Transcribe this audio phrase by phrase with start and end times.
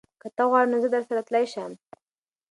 [0.21, 1.71] که ته وغواړې نو زه درسره تلی شم.